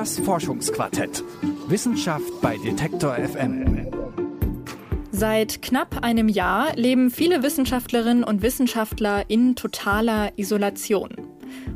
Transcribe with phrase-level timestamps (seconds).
[0.00, 1.22] Das Forschungsquartett.
[1.68, 3.86] Wissenschaft bei Detektor FM.
[5.12, 11.10] Seit knapp einem Jahr leben viele Wissenschaftlerinnen und Wissenschaftler in totaler Isolation.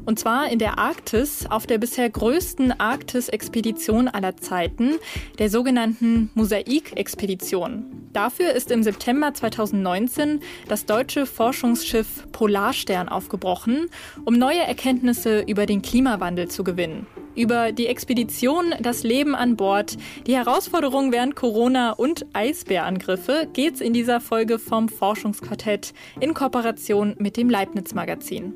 [0.06, 4.94] Und zwar in der Arktis, auf der bisher größten Arktis-Expedition aller Zeiten,
[5.38, 8.08] der sogenannten Mosaik-Expedition.
[8.14, 13.90] Dafür ist im September 2019 das deutsche Forschungsschiff Polarstern aufgebrochen,
[14.24, 17.06] um neue Erkenntnisse über den Klimawandel zu gewinnen.
[17.36, 23.92] Über die Expedition, das Leben an Bord, die Herausforderungen während Corona und Eisbärangriffe geht's in
[23.92, 28.54] dieser Folge vom Forschungsquartett in Kooperation mit dem Leibniz Magazin.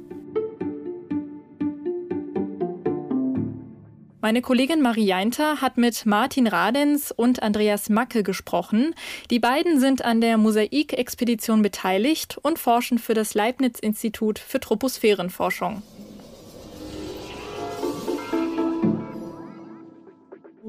[4.21, 8.95] Meine Kollegin Marie Jainter hat mit Martin Radens und Andreas Macke gesprochen.
[9.31, 15.83] Die beiden sind an der Mosaik-Expedition beteiligt und forschen für das Leibniz-Institut für Troposphärenforschung.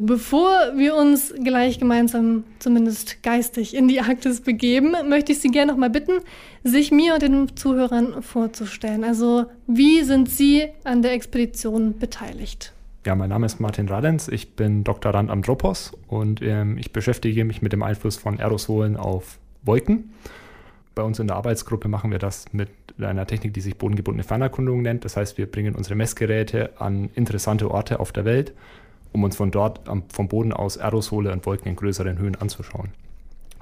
[0.01, 5.73] Bevor wir uns gleich gemeinsam, zumindest geistig, in die Arktis begeben, möchte ich Sie gerne
[5.73, 6.19] noch mal bitten,
[6.63, 9.03] sich mir und den Zuhörern vorzustellen.
[9.03, 12.71] Also, wie sind Sie an der Expedition beteiligt?
[13.05, 17.43] Ja, mein Name ist Martin Radens, ich bin Doktorand am Dropos und ähm, ich beschäftige
[17.43, 20.13] mich mit dem Einfluss von Aerosolen auf Wolken.
[20.95, 24.81] Bei uns in der Arbeitsgruppe machen wir das mit einer Technik, die sich bodengebundene Fernerkundung
[24.81, 25.03] nennt.
[25.03, 28.53] Das heißt, wir bringen unsere Messgeräte an interessante Orte auf der Welt,
[29.11, 32.89] um uns von dort am, vom Boden aus Aerosole und Wolken in größeren Höhen anzuschauen.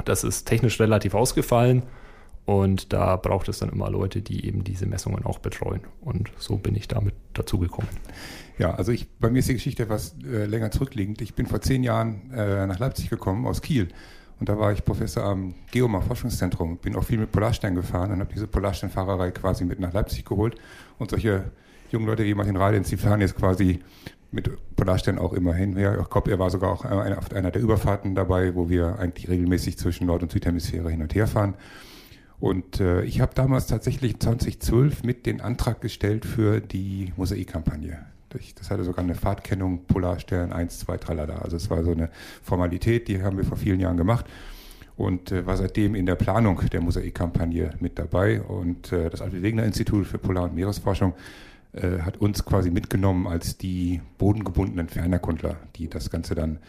[0.06, 1.84] Das ist technisch relativ ausgefallen
[2.48, 5.82] und da braucht es dann immer Leute, die eben diese Messungen auch betreuen.
[6.00, 7.90] Und so bin ich damit dazugekommen.
[8.58, 11.22] Ja, also ich, bei mir ist die Geschichte etwas äh, länger zurückliegend.
[11.22, 13.90] Ich bin vor zehn Jahren äh, nach Leipzig gekommen, aus Kiel.
[14.40, 16.78] Und da war ich Professor am Geomar Forschungszentrum.
[16.78, 20.56] Bin auch viel mit Polarstein gefahren und habe diese Polarsteinfahrerei quasi mit nach Leipzig geholt.
[21.00, 21.52] Und solche
[21.92, 23.80] jungen Leute wie Martin Radens, die fahren jetzt quasi
[24.32, 25.78] mit Polarstein auch immer hin.
[25.78, 29.30] Ja, ich glaube, er war sogar auch auf einer der Überfahrten dabei, wo wir eigentlich
[29.30, 31.56] regelmäßig zwischen Nord- und Südhemisphäre hin und her fahren.
[32.40, 38.06] Und äh, ich habe damals tatsächlich 2012 mit den Antrag gestellt für die Mosaikkampagne.
[38.30, 41.38] Das hatte sogar eine Fahrtkennung Polarstern 1, 2, tralala.
[41.38, 42.10] Also es war so eine
[42.44, 44.26] Formalität, die haben wir vor vielen Jahren gemacht
[44.98, 48.42] und äh, war seitdem in der Planung der Mosaikkampagne mit dabei.
[48.42, 51.14] Und äh, das Alfred Wegener Institut für Polar- und Meeresforschung
[51.78, 56.60] äh, hat uns quasi mitgenommen als die bodengebundenen Fernerkundler, die das Ganze dann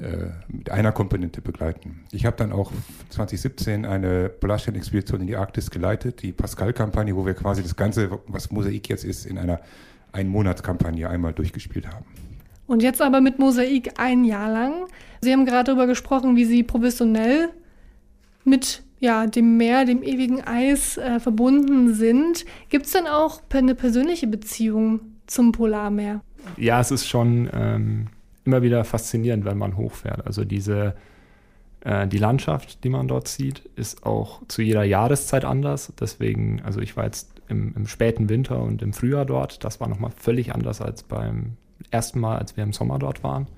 [0.00, 2.00] äh, mit einer Komponente begleiten.
[2.10, 2.72] Ich habe dann auch
[3.10, 8.50] 2017 eine Polarstern-Expedition in die Arktis geleitet, die Pascal-Kampagne, wo wir quasi das Ganze, was
[8.50, 9.60] Mosaik jetzt ist, in einer
[10.12, 12.04] Einmonatskampagne einmal durchgespielt haben.
[12.66, 14.86] Und jetzt aber mit Mosaik ein Jahr lang.
[15.20, 17.50] Sie haben gerade darüber gesprochen, wie Sie professionell
[18.44, 22.44] mit ja, dem Meer, dem ewigen Eis äh, verbunden sind.
[22.68, 26.20] Gibt es denn auch eine persönliche Beziehung zum Polarmeer?
[26.56, 28.06] Ja, es ist schon ähm,
[28.44, 30.24] immer wieder faszinierend, wenn man hochfährt.
[30.24, 30.94] Also diese,
[31.80, 35.92] äh, die Landschaft, die man dort sieht, ist auch zu jeder Jahreszeit anders.
[35.98, 39.64] Deswegen, also ich war jetzt im, im späten Winter und im Frühjahr dort.
[39.64, 41.56] Das war nochmal völlig anders als beim
[41.90, 43.48] ersten Mal, als wir im Sommer dort waren.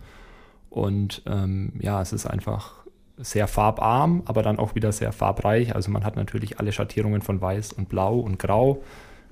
[0.70, 2.83] Und ähm, ja, es ist einfach
[3.16, 5.74] sehr farbarm, aber dann auch wieder sehr farbreich.
[5.74, 8.82] Also man hat natürlich alle Schattierungen von Weiß und Blau und Grau,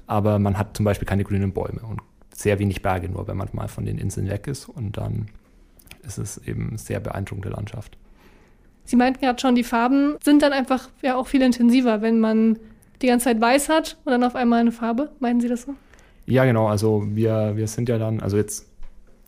[0.07, 2.01] aber man hat zum Beispiel keine grünen Bäume und
[2.35, 4.69] sehr wenig Berge, nur wenn man mal von den Inseln weg ist.
[4.69, 5.27] Und dann
[6.05, 7.97] ist es eben sehr beeindruckende Landschaft.
[8.85, 12.59] Sie meinten gerade schon, die Farben sind dann einfach ja auch viel intensiver, wenn man
[13.01, 15.11] die ganze Zeit weiß hat und dann auf einmal eine Farbe.
[15.21, 15.75] Meinen Sie das so?
[16.27, 16.69] Ja, genau.
[16.69, 18.72] Also wir, wir sind ja dann, also jetzt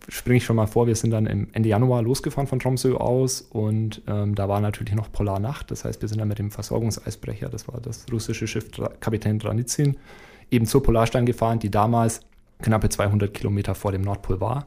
[0.09, 4.03] springe ich schon mal vor, wir sind dann Ende Januar losgefahren von Tromsø aus und
[4.07, 5.71] ähm, da war natürlich noch Polarnacht.
[5.71, 8.71] Das heißt, wir sind dann mit dem Versorgungseisbrecher, das war das russische Schiff
[9.01, 9.97] Kapitän Dranitsin,
[10.51, 12.21] eben zur Polarstein gefahren, die damals
[12.61, 14.67] knappe 200 Kilometer vor dem Nordpol war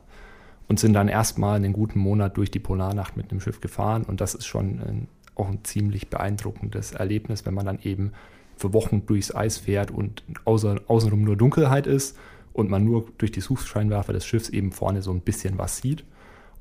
[0.68, 4.04] und sind dann erstmal einen guten Monat durch die Polarnacht mit dem Schiff gefahren.
[4.04, 8.12] Und das ist schon ein, auch ein ziemlich beeindruckendes Erlebnis, wenn man dann eben
[8.58, 12.18] für Wochen durchs Eis fährt und außer, außenrum nur Dunkelheit ist
[12.58, 16.04] und man nur durch die Suchscheinwerfer des Schiffs eben vorne so ein bisschen was sieht.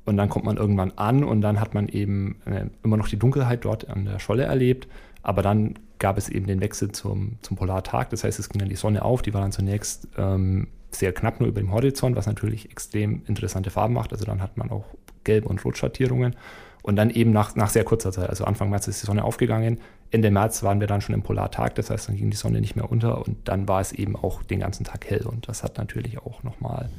[0.05, 3.17] Und dann kommt man irgendwann an und dann hat man eben äh, immer noch die
[3.17, 4.87] Dunkelheit dort an der Scholle erlebt.
[5.21, 8.11] Aber dann gab es eben den Wechsel zum, zum Polartag.
[8.11, 9.21] Das heißt, es ging dann die Sonne auf.
[9.21, 13.69] Die war dann zunächst ähm, sehr knapp nur über dem Horizont, was natürlich extrem interessante
[13.69, 14.13] Farben macht.
[14.13, 14.85] Also dann hat man auch
[15.23, 16.35] Gelb- und Rotschattierungen.
[16.83, 19.79] Und dann eben nach, nach sehr kurzer Zeit, also Anfang März ist die Sonne aufgegangen.
[20.11, 22.75] Ende März waren wir dann schon im Polartag, das heißt, dann ging die Sonne nicht
[22.75, 25.25] mehr unter und dann war es eben auch den ganzen Tag hell.
[25.25, 26.89] Und das hat natürlich auch nochmal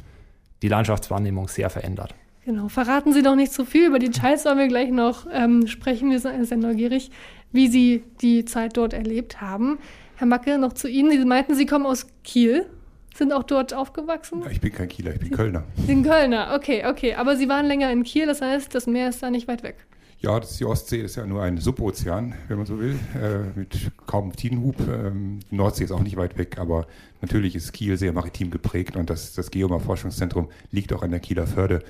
[0.62, 2.14] die Landschaftswahrnehmung sehr verändert.
[2.44, 3.86] Genau, verraten Sie doch nicht zu so viel.
[3.86, 6.10] Über die Details sollen wir gleich noch ähm, sprechen.
[6.10, 7.10] Wir sind sehr neugierig,
[7.52, 9.78] wie Sie die Zeit dort erlebt haben.
[10.16, 11.10] Herr Macke, noch zu Ihnen.
[11.10, 12.66] Sie meinten, Sie kommen aus Kiel.
[13.14, 14.42] Sind auch dort aufgewachsen?
[14.50, 15.64] Ich bin kein Kieler, ich bin Kölner.
[15.76, 17.14] Sie sind Kölner, okay, okay.
[17.14, 19.76] Aber Sie waren länger in Kiel, das heißt, das Meer ist da nicht weit weg.
[20.20, 24.34] Ja, die Ostsee ist ja nur ein Subozean, wenn man so will, äh, mit kaum
[24.34, 24.76] Tidenhub.
[24.80, 26.88] Ähm, die Nordsee ist auch nicht weit weg, aber
[27.20, 31.46] natürlich ist Kiel sehr maritim geprägt und das, das Geomar-Forschungszentrum liegt auch an der Kieler
[31.46, 31.84] Förde.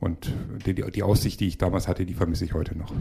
[0.00, 0.32] Und
[0.64, 2.92] die, die Aussicht, die ich damals hatte, die vermisse ich heute noch.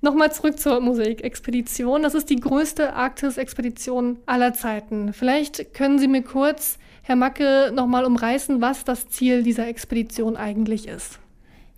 [0.00, 2.02] Nochmal zurück zur Mosaikexpedition.
[2.02, 5.12] Das ist die größte Arktis-Expedition aller Zeiten.
[5.12, 10.88] Vielleicht können Sie mir kurz, Herr Macke, nochmal umreißen, was das Ziel dieser Expedition eigentlich
[10.88, 11.20] ist.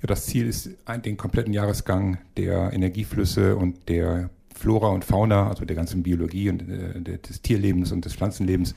[0.04, 0.68] Ja, das Ziel ist,
[1.02, 6.68] den kompletten Jahresgang der Energieflüsse und der Flora und Fauna, also der ganzen Biologie und
[6.68, 8.74] äh, des Tierlebens und des Pflanzenlebens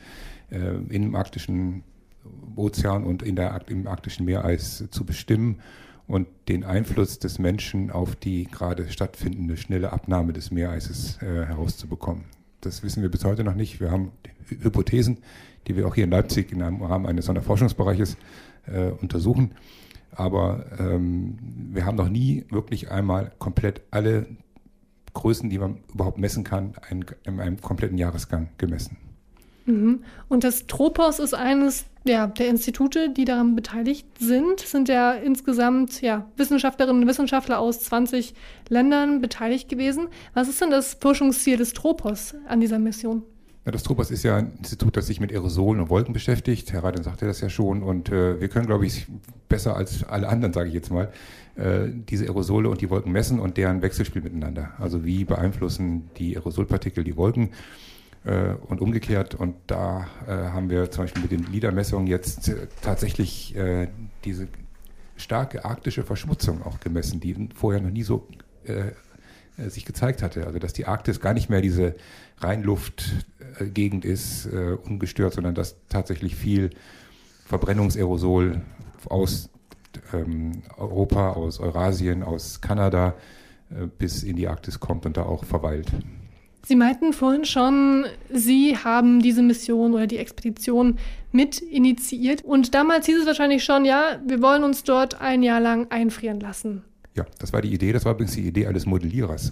[0.52, 1.84] äh, im arktischen
[2.56, 5.60] Ozean und in der, im arktischen Meereis zu bestimmen
[6.08, 12.24] und den Einfluss des Menschen auf die gerade stattfindende schnelle Abnahme des Meereises äh, herauszubekommen.
[12.62, 13.82] Das wissen wir bis heute noch nicht.
[13.82, 14.14] Wir haben
[14.48, 15.18] Hypothesen,
[15.68, 18.16] die wir auch hier in Leipzig im Rahmen eines Sonderforschungsbereiches
[18.68, 19.52] äh, untersuchen.
[20.12, 21.38] Aber ähm,
[21.72, 24.26] wir haben noch nie wirklich einmal komplett alle
[25.14, 28.98] Größen, die man überhaupt messen kann, ein, in einem kompletten Jahresgang gemessen.
[29.66, 30.04] Mhm.
[30.30, 34.64] Und das Tropos ist eines ja, der Institute, die daran beteiligt sind.
[34.64, 38.34] Es sind ja insgesamt ja, Wissenschaftlerinnen und Wissenschaftler aus 20
[38.70, 40.08] Ländern beteiligt gewesen.
[40.34, 43.24] Was ist denn das Forschungsziel des Tropos an dieser Mission?
[43.68, 46.72] Ja, das Tropos ist ja ein Institut, das sich mit Aerosolen und Wolken beschäftigt.
[46.72, 47.84] Herr Reiten sagte das ja schon.
[47.84, 49.08] Und äh, wir können, glaube ich,
[49.50, 51.12] besser als alle anderen, sage ich jetzt mal,
[51.58, 54.72] äh, diese Aerosole und die Wolken messen und deren Wechselspiel miteinander.
[54.80, 57.50] Also wie beeinflussen die Aerosolpartikel die Wolken?
[58.24, 59.36] äh, und umgekehrt.
[59.36, 63.90] Und da äh, haben wir zum Beispiel mit den LIDAR-Messungen jetzt äh, tatsächlich äh,
[64.24, 64.48] diese
[65.18, 68.28] starke arktische Verschmutzung auch gemessen, die vorher noch nie so
[69.58, 70.46] sich gezeigt hatte.
[70.46, 71.96] Also dass die Arktis gar nicht mehr diese
[72.40, 74.48] Reinluftgegend ist,
[74.84, 76.70] ungestört, sondern dass tatsächlich viel
[77.46, 78.62] Verbrennungsaerosol
[79.10, 79.50] aus
[80.14, 83.16] ähm, Europa, aus Eurasien, aus Kanada
[83.98, 85.92] bis in die Arktis kommt und da auch verweilt.
[86.68, 90.98] Sie meinten vorhin schon, Sie haben diese Mission oder die Expedition
[91.32, 92.44] mit initiiert.
[92.44, 96.42] Und damals hieß es wahrscheinlich schon, ja, wir wollen uns dort ein Jahr lang einfrieren
[96.42, 96.84] lassen.
[97.18, 97.92] Ja, das war die Idee.
[97.92, 99.50] Das war übrigens die Idee eines Modellierers.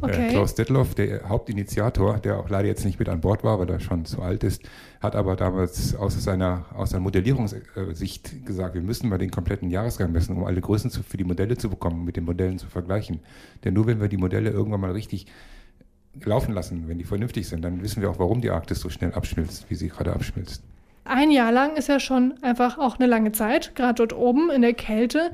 [0.00, 0.28] Äh, okay.
[0.28, 3.68] Äh, Klaus Detloff, der Hauptinitiator, der auch leider jetzt nicht mit an Bord war, weil
[3.68, 4.62] er schon zu alt ist,
[5.00, 10.12] hat aber damals aus seiner, aus seiner Modellierungssicht gesagt, wir müssen mal den kompletten Jahresgang
[10.12, 13.18] messen, um alle Größen zu, für die Modelle zu bekommen, mit den Modellen zu vergleichen.
[13.64, 15.26] Denn nur wenn wir die Modelle irgendwann mal richtig
[16.24, 19.12] laufen lassen, wenn die vernünftig sind, dann wissen wir auch, warum die Arktis so schnell
[19.14, 20.62] abschmilzt, wie sie gerade abschmilzt.
[21.04, 24.62] Ein Jahr lang ist ja schon einfach auch eine lange Zeit, gerade dort oben in
[24.62, 25.32] der Kälte.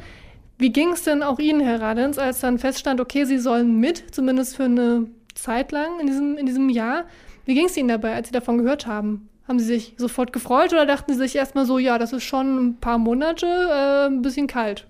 [0.58, 4.14] Wie ging es denn auch Ihnen, Herr Radens, als dann feststand, okay, Sie sollen mit,
[4.14, 7.04] zumindest für eine Zeit lang in diesem, in diesem Jahr?
[7.44, 9.28] Wie ging es Ihnen dabei, als Sie davon gehört haben?
[9.46, 12.68] Haben Sie sich sofort gefreut oder dachten Sie sich erstmal so, ja, das ist schon
[12.68, 14.86] ein paar Monate, äh, ein bisschen kalt?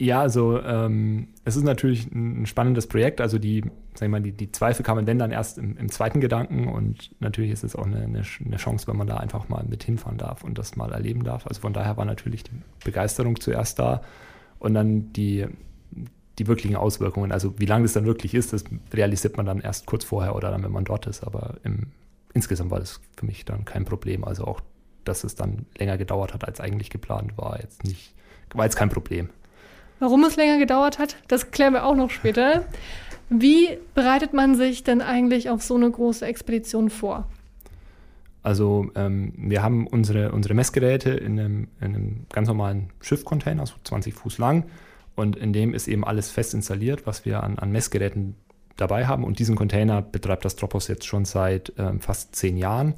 [0.00, 3.20] Ja, also ähm, es ist natürlich ein spannendes Projekt.
[3.20, 6.20] Also die, sag ich mal, die, die Zweifel kamen dann, dann erst im, im, zweiten
[6.20, 9.82] Gedanken und natürlich ist es auch eine, eine, Chance, wenn man da einfach mal mit
[9.82, 11.48] hinfahren darf und das mal erleben darf.
[11.48, 12.52] Also von daher war natürlich die
[12.84, 14.02] Begeisterung zuerst da
[14.58, 15.46] und dann die,
[16.38, 17.32] die wirklichen Auswirkungen.
[17.32, 20.50] Also wie lange das dann wirklich ist, das realisiert man dann erst kurz vorher oder
[20.50, 21.24] dann, wenn man dort ist.
[21.24, 21.88] Aber im,
[22.34, 24.24] insgesamt war das für mich dann kein Problem.
[24.24, 24.60] Also auch,
[25.04, 28.14] dass es dann länger gedauert hat als eigentlich geplant, war jetzt nicht,
[28.54, 29.30] war jetzt kein Problem.
[30.00, 32.64] Warum es länger gedauert hat, das klären wir auch noch später.
[33.30, 37.28] Wie bereitet man sich denn eigentlich auf so eine große Expedition vor?
[38.48, 43.74] Also ähm, wir haben unsere, unsere Messgeräte in einem, in einem ganz normalen Schiffcontainer, so
[43.84, 44.64] 20 Fuß lang.
[45.14, 48.36] Und in dem ist eben alles fest installiert, was wir an, an Messgeräten
[48.78, 49.22] dabei haben.
[49.22, 52.94] Und diesen Container betreibt das Dropos jetzt schon seit ähm, fast zehn Jahren.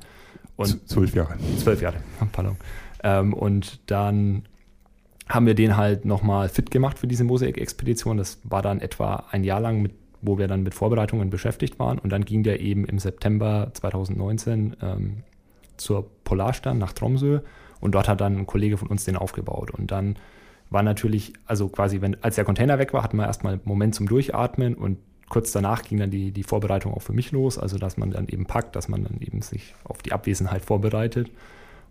[0.54, 1.34] Und zwölf Jahre.
[1.58, 1.96] Zwölf Jahre,
[2.30, 2.56] pardon.
[3.02, 4.44] Ähm, und dann
[5.28, 8.18] haben wir den halt nochmal fit gemacht für diese Mosaik-Expedition.
[8.18, 11.98] Das war dann etwa ein Jahr lang, mit, wo wir dann mit Vorbereitungen beschäftigt waren.
[11.98, 15.24] Und dann ging der eben im September 2019 ähm,
[15.80, 17.40] zur Polarstern nach Tromsø.
[17.80, 19.70] Und dort hat dann ein Kollege von uns den aufgebaut.
[19.70, 20.16] Und dann
[20.68, 23.94] war natürlich, also quasi, wenn, als der Container weg war, hatten wir erstmal einen Moment
[23.94, 27.78] zum Durchatmen und kurz danach ging dann die, die Vorbereitung auch für mich los, also
[27.78, 31.30] dass man dann eben packt, dass man dann eben sich auf die Abwesenheit vorbereitet.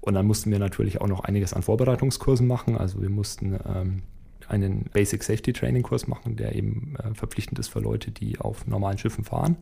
[0.01, 2.77] Und dann mussten wir natürlich auch noch einiges an Vorbereitungskursen machen.
[2.77, 4.03] Also wir mussten ähm,
[4.47, 8.65] einen Basic Safety Training Kurs machen, der eben äh, verpflichtend ist für Leute, die auf
[8.67, 9.57] normalen Schiffen fahren.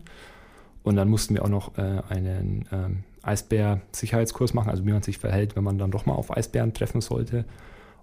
[0.83, 5.17] Und dann mussten wir auch noch äh, einen ähm, Eisbär-Sicherheitskurs machen, also wie man sich
[5.17, 7.45] verhält, wenn man dann doch mal auf Eisbären treffen sollte.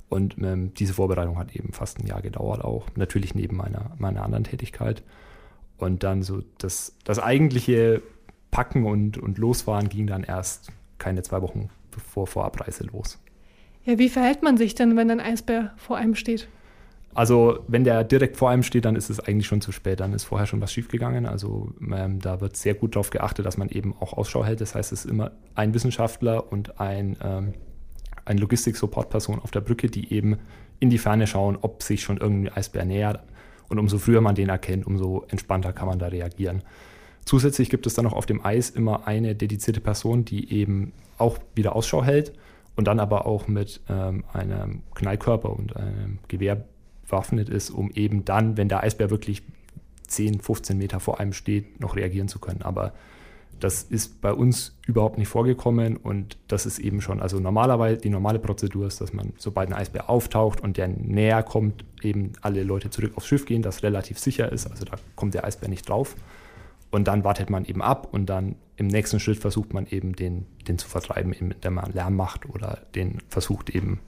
[0.08, 4.22] Und ähm, diese Vorbereitung hat eben fast ein Jahr gedauert auch, natürlich neben meiner, meiner
[4.22, 5.02] anderen Tätigkeit.
[5.78, 8.02] Und dann so das, das eigentliche
[8.50, 13.18] Packen und, und Losfahren ging dann erst keine zwei Wochen vor, vor Abreise los.
[13.84, 16.48] Ja, wie verhält man sich denn, wenn ein Eisbär vor einem steht?
[17.14, 20.00] Also wenn der direkt vor einem steht, dann ist es eigentlich schon zu spät.
[20.00, 21.26] Dann ist vorher schon was schiefgegangen.
[21.26, 24.60] Also ähm, da wird sehr gut darauf geachtet, dass man eben auch Ausschau hält.
[24.60, 27.54] Das heißt, es ist immer ein Wissenschaftler und ein, ähm,
[28.24, 30.38] ein Logistik-Support-Person auf der Brücke, die eben
[30.80, 33.22] in die Ferne schauen, ob sich schon irgendwie Eisbär nähert.
[33.68, 36.62] Und umso früher man den erkennt, umso entspannter kann man da reagieren.
[37.24, 41.38] Zusätzlich gibt es dann noch auf dem Eis immer eine dedizierte Person, die eben auch
[41.54, 42.32] wieder Ausschau hält
[42.76, 46.64] und dann aber auch mit ähm, einem Knallkörper und einem Gewehr
[47.14, 49.42] bewaffnet ist, um eben dann, wenn der Eisbär wirklich
[50.08, 52.62] 10, 15 Meter vor einem steht, noch reagieren zu können.
[52.62, 52.92] Aber
[53.60, 58.10] das ist bei uns überhaupt nicht vorgekommen und das ist eben schon, also normalerweise die
[58.10, 62.64] normale Prozedur ist, dass man, sobald ein Eisbär auftaucht und der näher kommt, eben alle
[62.64, 65.88] Leute zurück aufs Schiff gehen, das relativ sicher ist, also da kommt der Eisbär nicht
[65.88, 66.16] drauf.
[66.90, 70.46] Und dann wartet man eben ab und dann im nächsten Schritt versucht man eben den,
[70.66, 74.00] den zu vertreiben, indem man Lärm macht oder den versucht eben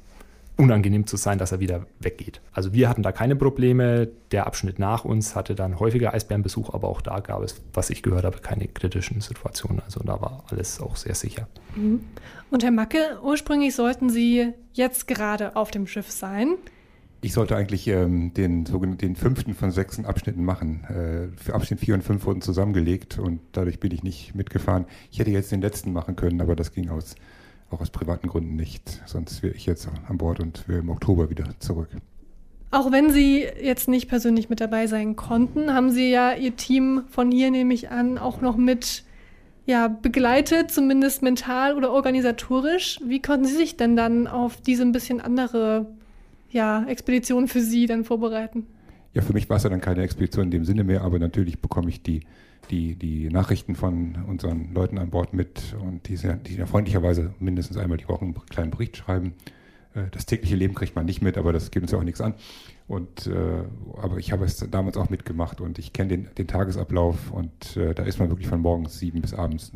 [0.57, 2.41] unangenehm zu sein, dass er wieder weggeht.
[2.53, 4.09] Also wir hatten da keine Probleme.
[4.31, 8.03] Der Abschnitt nach uns hatte dann häufiger Eisbärenbesuch, aber auch da gab es, was ich
[8.03, 9.81] gehört habe, keine kritischen Situationen.
[9.85, 11.47] Also da war alles auch sehr sicher.
[11.75, 12.01] Mhm.
[12.51, 16.55] Und Herr Macke, ursprünglich sollten Sie jetzt gerade auf dem Schiff sein.
[17.21, 20.85] Ich sollte eigentlich ähm, den, den fünften von sechs Abschnitten machen.
[20.85, 24.87] Äh, für Abschnitt vier und fünf wurden zusammengelegt und dadurch bin ich nicht mitgefahren.
[25.11, 27.17] Ich hätte jetzt den letzten machen können, aber das ging aus
[27.71, 29.03] auch aus privaten Gründen nicht.
[29.07, 31.89] Sonst wäre ich jetzt an Bord und wäre im Oktober wieder zurück.
[32.71, 37.05] Auch wenn Sie jetzt nicht persönlich mit dabei sein konnten, haben Sie ja Ihr Team
[37.09, 39.05] von hier, nehme ich an, auch noch mit
[39.67, 43.01] ja, begleitet, zumindest mental oder organisatorisch.
[43.05, 45.87] Wie konnten Sie sich denn dann auf diese ein bisschen andere
[46.51, 48.67] ja, Expedition für Sie dann vorbereiten?
[49.17, 51.59] Ja, für mich war es ja dann keine Expedition in dem Sinne mehr, aber natürlich
[51.61, 52.21] bekomme ich die
[52.71, 57.33] die, die Nachrichten von unseren Leuten an Bord mit und die, sehr, die ja freundlicherweise
[57.39, 59.35] mindestens einmal die Woche einen kleinen Bericht schreiben.
[59.95, 62.21] Äh, das tägliche Leben kriegt man nicht mit, aber das geht uns ja auch nichts
[62.21, 62.35] an.
[62.89, 63.63] Und, äh,
[64.01, 67.95] aber ich habe es damals auch mitgemacht und ich kenne den, den Tagesablauf und äh,
[67.95, 69.73] da ist man wirklich von morgens sieben bis abends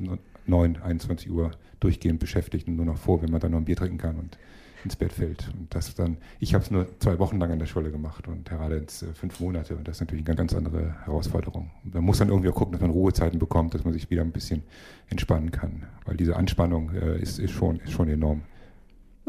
[0.47, 3.77] neun, 21 Uhr durchgehend beschäftigt und nur noch vor, wenn man dann noch ein Bier
[3.77, 4.39] trinken kann und
[4.85, 5.49] ins Bett fällt.
[5.53, 8.51] Und das dann, ich habe es nur zwei Wochen lang an der Schule gemacht und
[8.51, 9.77] Herr Radenz äh, fünf Monate.
[9.77, 11.71] Und das ist natürlich eine ganz andere Herausforderung.
[11.85, 14.33] Man muss dann irgendwie auch gucken, dass man Ruhezeiten bekommt, dass man sich wieder ein
[14.33, 14.63] bisschen
[15.09, 15.87] entspannen kann.
[16.05, 18.43] Weil diese Anspannung äh, ist, ist, schon, ist schon enorm.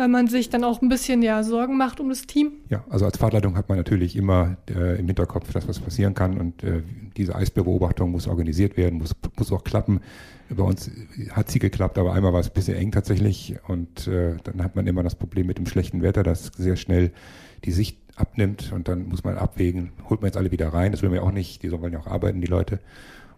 [0.01, 2.53] Weil man sich dann auch ein bisschen ja Sorgen macht um das Team?
[2.69, 6.39] Ja, also als Fahrtleitung hat man natürlich immer äh, im Hinterkopf, dass was passieren kann.
[6.39, 6.81] Und äh,
[7.15, 9.99] diese Eisbeobachtung muss organisiert werden, muss, muss auch klappen.
[10.49, 10.89] Bei uns
[11.29, 13.57] hat sie geklappt, aber einmal war es ein bisschen eng tatsächlich.
[13.67, 17.11] Und äh, dann hat man immer das Problem mit dem schlechten Wetter, das sehr schnell
[17.63, 18.71] die Sicht abnimmt.
[18.73, 20.93] Und dann muss man abwägen, holt man jetzt alle wieder rein.
[20.93, 21.61] Das will man ja auch nicht.
[21.61, 22.79] Die sollen ja auch arbeiten, die Leute.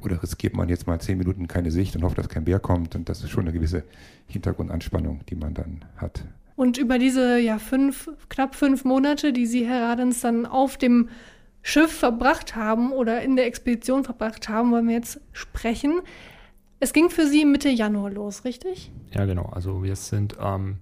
[0.01, 2.96] Oder riskiert man jetzt mal zehn Minuten keine Sicht und hofft, dass kein Bär kommt.
[2.96, 3.84] Und das ist schon eine gewisse
[4.27, 6.24] Hintergrundanspannung, die man dann hat.
[6.55, 11.10] Und über diese ja fünf, knapp fünf Monate, die Sie, Herr Radens, dann auf dem
[11.62, 16.01] Schiff verbracht haben oder in der Expedition verbracht haben, wollen wir jetzt sprechen.
[16.79, 18.91] Es ging für Sie Mitte Januar los, richtig?
[19.12, 19.45] Ja, genau.
[19.45, 20.77] Also wir sind am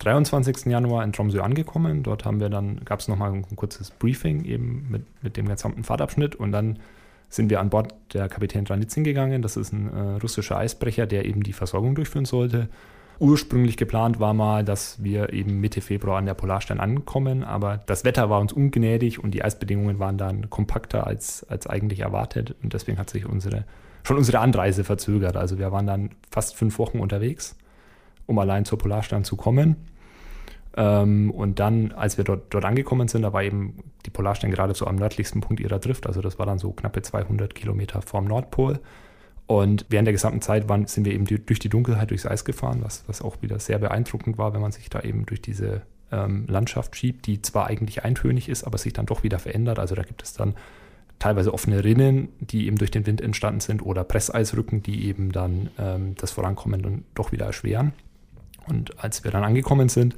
[0.00, 0.66] 23.
[0.66, 2.02] Januar in Tromsø angekommen.
[2.02, 5.84] Dort haben wir dann, gab es nochmal ein kurzes Briefing eben mit, mit dem gesamten
[5.84, 6.78] Fahrtabschnitt und dann
[7.30, 9.40] sind wir an Bord der Kapitän Dranitzin gegangen.
[9.40, 12.68] Das ist ein äh, russischer Eisbrecher, der eben die Versorgung durchführen sollte.
[13.20, 18.04] Ursprünglich geplant war mal, dass wir eben Mitte Februar an der Polarstern ankommen, aber das
[18.04, 22.72] Wetter war uns ungnädig und die Eisbedingungen waren dann kompakter als, als eigentlich erwartet und
[22.72, 23.64] deswegen hat sich unsere
[24.02, 25.36] schon unsere Anreise verzögert.
[25.36, 27.56] Also wir waren dann fast fünf Wochen unterwegs,
[28.26, 29.76] um allein zur Polarstern zu kommen.
[30.76, 34.74] Ähm, und dann, als wir dort, dort angekommen sind, da war eben die Polarstern gerade
[34.74, 36.06] so am nördlichsten Punkt ihrer Drift.
[36.06, 38.80] Also das war dann so knappe 200 Kilometer vorm Nordpol.
[39.50, 42.82] Und während der gesamten Zeit waren, sind wir eben durch die Dunkelheit durchs Eis gefahren,
[42.82, 46.46] was, was auch wieder sehr beeindruckend war, wenn man sich da eben durch diese ähm,
[46.46, 49.80] Landschaft schiebt, die zwar eigentlich eintönig ist, aber sich dann doch wieder verändert.
[49.80, 50.54] Also da gibt es dann
[51.18, 55.70] teilweise offene Rinnen, die eben durch den Wind entstanden sind, oder Presseisrücken, die eben dann
[55.80, 57.92] ähm, das Vorankommen dann doch wieder erschweren.
[58.68, 60.14] Und als wir dann angekommen sind,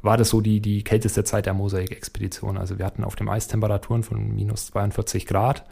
[0.00, 2.56] war das so die, die kälteste Zeit der Mosaik-Expedition.
[2.56, 5.62] Also wir hatten auf dem Eis Temperaturen von minus 42 Grad.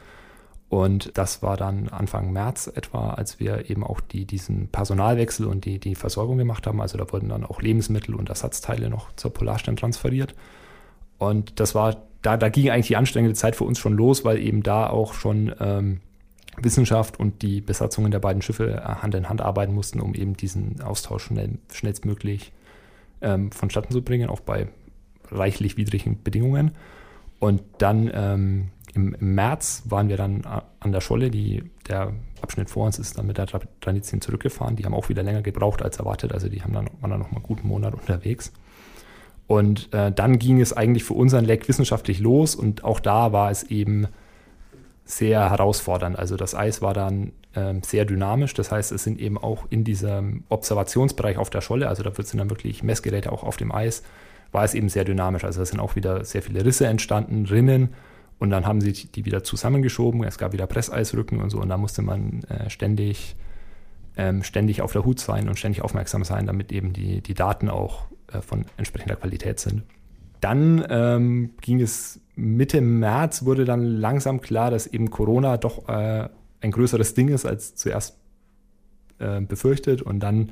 [0.70, 5.64] Und das war dann Anfang März etwa, als wir eben auch die, diesen Personalwechsel und
[5.64, 6.80] die, die Versorgung gemacht haben.
[6.80, 10.34] Also da wurden dann auch Lebensmittel und Ersatzteile noch zur Polarstern transferiert.
[11.18, 14.38] Und das war da, da ging eigentlich die anstrengende Zeit für uns schon los, weil
[14.38, 16.00] eben da auch schon ähm,
[16.56, 20.36] Wissenschaft und die Besatzungen der beiden Schiffe äh, Hand in Hand arbeiten mussten, um eben
[20.36, 22.52] diesen Austausch schnell, schnellstmöglich
[23.22, 24.68] ähm, vonstatten zu bringen, auch bei
[25.30, 26.72] reichlich widrigen Bedingungen.
[27.38, 31.30] Und dann ähm, im, März waren wir dann an der Scholle.
[31.30, 34.76] Die, der Abschnitt vor uns ist dann mit der Tradition zurückgefahren.
[34.76, 36.32] Die haben auch wieder länger gebraucht als erwartet.
[36.32, 38.52] Also die haben dann, waren dann noch mal einen guten Monat unterwegs.
[39.46, 43.50] Und äh, dann ging es eigentlich für unseren Leck wissenschaftlich los und auch da war
[43.50, 44.06] es eben
[45.04, 46.16] sehr herausfordernd.
[46.16, 48.54] Also das Eis war dann ähm, sehr dynamisch.
[48.54, 52.38] Das heißt, es sind eben auch in diesem Observationsbereich auf der Scholle, also da sind
[52.38, 54.04] dann wirklich Messgeräte auch auf dem Eis,
[54.52, 55.42] war es eben sehr dynamisch.
[55.42, 57.88] Also da sind auch wieder sehr viele Risse entstanden, Rinnen
[58.40, 60.24] und dann haben sie die wieder zusammengeschoben.
[60.24, 63.36] Es gab wieder Presseisrücken und so und da musste man äh, ständig,
[64.16, 67.68] ähm, ständig auf der Hut sein und ständig aufmerksam sein, damit eben die, die Daten
[67.68, 69.82] auch äh, von entsprechender Qualität sind.
[70.40, 76.28] Dann ähm, ging es Mitte März, wurde dann langsam klar, dass eben Corona doch äh,
[76.62, 78.16] ein größeres Ding ist als zuerst
[79.18, 80.00] äh, befürchtet.
[80.00, 80.48] Und dann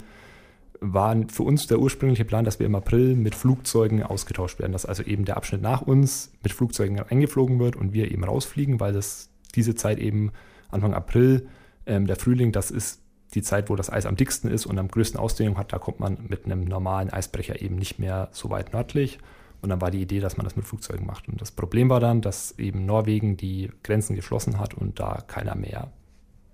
[0.80, 4.86] war für uns der ursprüngliche Plan, dass wir im April mit Flugzeugen ausgetauscht werden, dass
[4.86, 8.92] also eben der Abschnitt nach uns mit Flugzeugen eingeflogen wird und wir eben rausfliegen, weil
[8.92, 10.32] das diese Zeit eben
[10.70, 11.48] Anfang April,
[11.86, 13.02] ähm, der Frühling, das ist
[13.34, 16.00] die Zeit, wo das Eis am dicksten ist und am größten Ausdehnung hat, da kommt
[16.00, 19.18] man mit einem normalen Eisbrecher eben nicht mehr so weit nördlich.
[19.60, 21.28] Und dann war die Idee, dass man das mit Flugzeugen macht.
[21.28, 25.56] Und das Problem war dann, dass eben Norwegen die Grenzen geschlossen hat und da keiner
[25.56, 25.90] mehr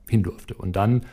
[0.09, 0.55] hin durfte.
[0.55, 1.05] Und dann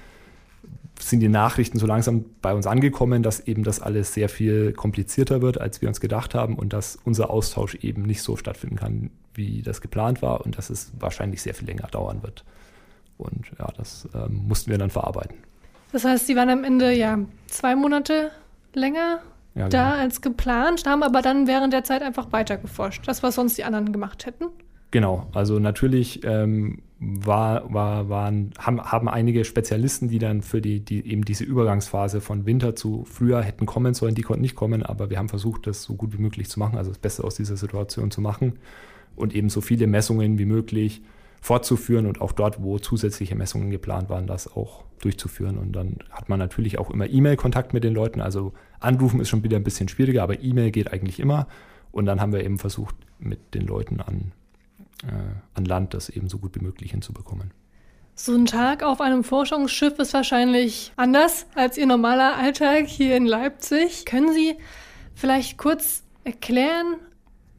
[1.00, 5.42] sind die Nachrichten so langsam bei uns angekommen, dass eben das alles sehr viel komplizierter
[5.42, 9.10] wird, als wir uns gedacht haben und dass unser Austausch eben nicht so stattfinden kann,
[9.34, 12.44] wie das geplant war und dass es wahrscheinlich sehr viel länger dauern wird.
[13.18, 15.38] Und ja, das ähm, mussten wir dann verarbeiten.
[15.92, 18.32] Das heißt, Sie waren am Ende ja zwei Monate
[18.74, 19.20] länger
[19.56, 20.02] ja, da genau.
[20.04, 23.08] als geplant, haben aber dann während der Zeit einfach weiter geforscht.
[23.08, 24.46] Das, was sonst die anderen gemacht hätten.
[24.92, 30.82] Genau, also natürlich ähm, war, war, waren, haben, haben einige Spezialisten, die dann für die,
[30.82, 34.84] die eben diese Übergangsphase von Winter zu Frühjahr hätten kommen sollen, die konnten nicht kommen,
[34.84, 37.34] aber wir haben versucht, das so gut wie möglich zu machen, also das Beste aus
[37.34, 38.60] dieser Situation zu machen
[39.16, 41.02] und eben so viele Messungen wie möglich
[41.42, 45.58] fortzuführen und auch dort, wo zusätzliche Messungen geplant waren, das auch durchzuführen.
[45.58, 48.22] Und dann hat man natürlich auch immer E-Mail-Kontakt mit den Leuten.
[48.22, 51.48] Also anrufen ist schon wieder ein bisschen schwieriger, aber E-Mail geht eigentlich immer.
[51.92, 54.34] Und dann haben wir eben versucht, mit den Leuten an,
[55.54, 57.52] an Land das eben so gut wie möglich hinzubekommen.
[58.14, 63.26] So ein Tag auf einem Forschungsschiff ist wahrscheinlich anders als Ihr normaler Alltag hier in
[63.26, 64.06] Leipzig.
[64.06, 64.58] Können Sie
[65.16, 66.98] vielleicht kurz erklären,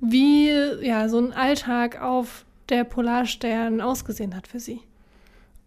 [0.00, 0.50] wie
[0.87, 4.81] ja, so ein Alltag auf der Polarstern ausgesehen hat für Sie?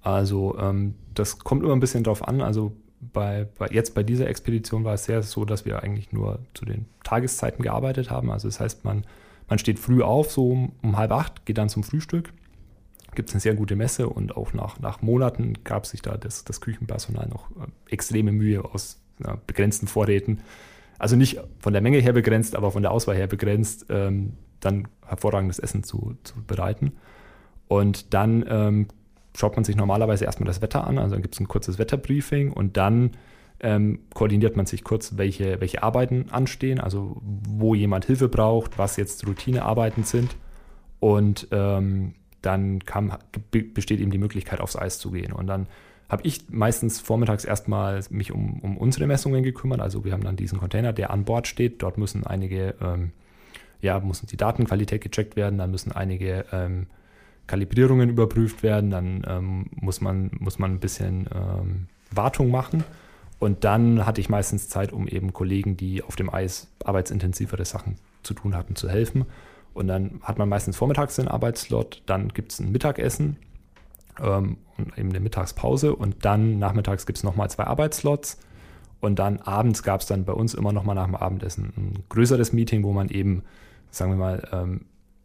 [0.01, 2.41] Also ähm, das kommt immer ein bisschen drauf an.
[2.41, 6.39] Also bei, bei, jetzt bei dieser Expedition war es sehr so, dass wir eigentlich nur
[6.53, 8.31] zu den Tageszeiten gearbeitet haben.
[8.31, 9.05] Also das heißt, man,
[9.47, 12.33] man steht früh auf, so um, um halb acht, geht dann zum Frühstück.
[13.13, 16.43] Gibt es eine sehr gute Messe und auch nach, nach Monaten gab sich da das,
[16.43, 20.41] das Küchenpersonal noch äh, extreme Mühe aus ja, begrenzten Vorräten.
[20.97, 24.87] Also nicht von der Menge her begrenzt, aber von der Auswahl her begrenzt, ähm, dann
[25.05, 26.93] hervorragendes Essen zu, zu bereiten.
[27.67, 28.87] Und dann ähm,
[29.35, 32.51] schaut man sich normalerweise erstmal das Wetter an, also dann gibt es ein kurzes Wetterbriefing
[32.51, 33.11] und dann
[33.65, 38.95] ähm, koordiniert man sich kurz, welche, welche Arbeiten anstehen, also wo jemand Hilfe braucht, was
[38.95, 40.35] jetzt Routinearbeiten sind.
[40.99, 43.11] Und ähm, dann kam,
[43.51, 45.33] besteht eben die Möglichkeit, aufs Eis zu gehen.
[45.33, 45.67] Und dann
[46.07, 49.81] habe ich meistens vormittags erstmal mich um, um unsere Messungen gekümmert.
[49.81, 51.81] Also wir haben dann diesen Container, der an Bord steht.
[51.81, 53.11] Dort müssen einige ähm,
[53.81, 56.87] ja, muss die Datenqualität gecheckt werden, dann müssen einige ähm,
[57.47, 62.83] Kalibrierungen überprüft werden, dann ähm, muss, man, muss man ein bisschen ähm, Wartung machen.
[63.39, 67.95] Und dann hatte ich meistens Zeit, um eben Kollegen, die auf dem Eis arbeitsintensivere Sachen
[68.23, 69.25] zu tun hatten, zu helfen.
[69.73, 73.37] Und dann hat man meistens vormittags den Arbeitslot, dann gibt es ein Mittagessen
[74.21, 78.39] ähm, und eben eine Mittagspause und dann nachmittags gibt es nochmal zwei Arbeitsslots.
[79.01, 82.53] Und dann abends gab es dann bei uns immer nochmal nach dem Abendessen ein größeres
[82.53, 83.43] Meeting, wo man eben
[83.95, 84.81] sagen wir mal, ähm,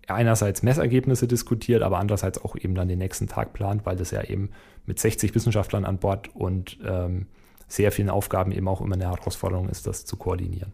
[0.07, 4.23] einerseits Messergebnisse diskutiert, aber andererseits auch eben dann den nächsten Tag plant, weil das ja
[4.23, 4.51] eben
[4.87, 7.27] mit 60 Wissenschaftlern an Bord und ähm,
[7.71, 10.73] sehr vielen Aufgaben eben auch immer eine Herausforderung ist, das zu koordinieren.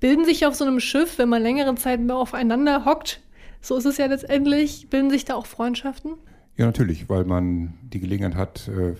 [0.00, 3.20] Bilden sich auf so einem Schiff, wenn man längere Zeit mehr aufeinander hockt,
[3.60, 6.12] so ist es ja letztendlich, bilden sich da auch Freundschaften?
[6.56, 8.94] Ja, natürlich, weil man die Gelegenheit hat, äh,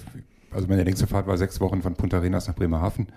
[0.50, 3.08] also meine längste Fahrt war sechs Wochen von Punta Arenas nach Bremerhaven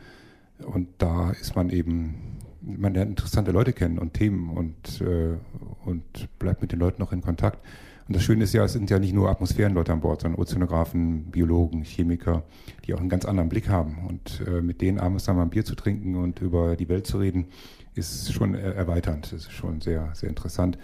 [0.59, 5.37] und da ist man eben man lernt interessante Leute kennen und Themen und, äh,
[5.85, 7.59] und bleibt mit den Leuten noch in Kontakt.
[8.07, 11.25] Und das Schöne ist ja, es sind ja nicht nur Atmosphärenleute an Bord, sondern Ozeanographen,
[11.25, 12.43] Biologen, Chemiker,
[12.85, 14.07] die auch einen ganz anderen Blick haben.
[14.07, 17.05] Und äh, mit denen abends dann mal ein Bier zu trinken und über die Welt
[17.05, 17.47] zu reden,
[17.95, 19.31] ist schon erweiternd.
[19.33, 20.77] Das ist schon sehr, sehr interessant.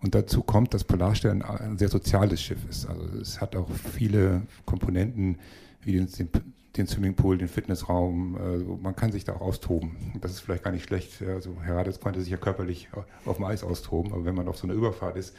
[0.00, 2.86] Und dazu kommt, dass Polarstern ein sehr soziales Schiff ist.
[2.86, 5.38] Also es hat auch viele Komponenten,
[5.82, 6.08] wie den,
[6.76, 8.36] den Swimmingpool, den Fitnessraum.
[8.36, 9.96] Also man kann sich da auch austoben.
[10.20, 11.22] Das ist vielleicht gar nicht schlecht.
[11.22, 12.88] Also Herades konnte sich ja körperlich
[13.24, 15.34] auf dem Eis austoben, aber wenn man auf so einer Überfahrt ist,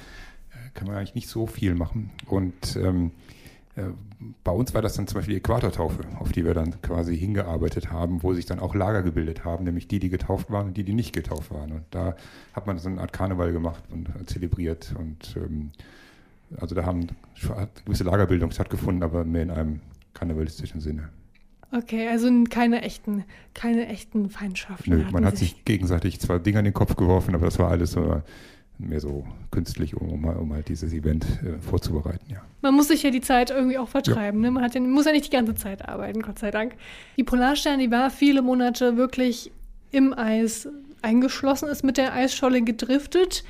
[0.74, 2.12] kann man eigentlich nicht so viel machen.
[2.28, 3.12] Und ähm,
[3.76, 3.84] äh,
[4.44, 7.91] bei uns war das dann zum Beispiel die Äquatortaufe, auf die wir dann quasi hingearbeitet
[7.91, 10.84] haben, wo sich dann auch Lager gebildet haben, nämlich die, die getauft waren und die,
[10.84, 11.72] die nicht getauft waren.
[11.72, 12.15] Und da
[12.54, 14.96] hat man so eine Art Karneval gemacht und äh, zelebriert.
[14.98, 15.72] Und ähm,
[16.58, 17.08] also da haben
[17.50, 19.82] eine gewisse Lagerbildung stattgefunden, aber mehr in einem
[20.13, 21.10] karnevalistischen Sinne.
[21.72, 24.91] Okay, also keine echten, keine echten Feindschaften.
[24.91, 27.91] Nö, man hat sich gegenseitig zwar Dinge in den Kopf geworfen, aber das war alles
[27.91, 28.22] so
[28.78, 32.42] mehr so künstlich, um, um halt dieses Event äh, vorzubereiten, ja.
[32.62, 34.42] Man muss sich ja die Zeit irgendwie auch vertreiben.
[34.42, 34.48] Ja.
[34.48, 34.52] Ne?
[34.52, 36.76] Man hat ja, muss ja nicht die ganze Zeit arbeiten, Gott sei Dank.
[37.18, 39.52] Die Polarstern, die war viele Monate wirklich
[39.92, 40.68] im Eis
[41.02, 43.44] eingeschlossen, ist mit der Eisscholle gedriftet.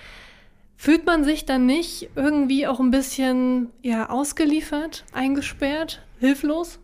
[0.77, 6.79] Fühlt man sich dann nicht irgendwie auch ein bisschen ja, ausgeliefert, eingesperrt, hilflos?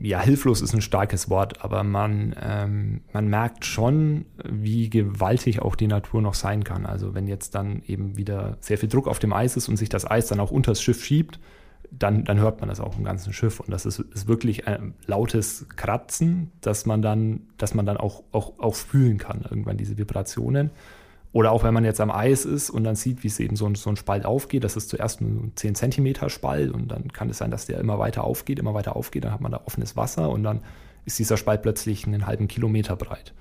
[0.00, 5.76] Ja, hilflos ist ein starkes Wort, aber man, ähm, man merkt schon, wie gewaltig auch
[5.76, 6.86] die Natur noch sein kann.
[6.86, 9.88] Also wenn jetzt dann eben wieder sehr viel Druck auf dem Eis ist und sich
[9.88, 11.38] das Eis dann auch unter das Schiff schiebt,
[11.90, 13.60] dann, dann hört man das auch im ganzen Schiff.
[13.60, 18.22] Und das ist, ist wirklich ein lautes Kratzen, dass man dann, dass man dann auch,
[18.32, 20.70] auch, auch fühlen kann, irgendwann diese Vibrationen.
[21.32, 23.66] Oder auch wenn man jetzt am Eis ist und dann sieht, wie es eben so
[23.66, 27.30] ein, so ein Spalt aufgeht, das ist zuerst ein 10 cm Spalt und dann kann
[27.30, 29.96] es sein, dass der immer weiter aufgeht, immer weiter aufgeht, dann hat man da offenes
[29.96, 30.60] Wasser und dann
[31.06, 33.32] ist dieser Spalt plötzlich einen halben Kilometer breit.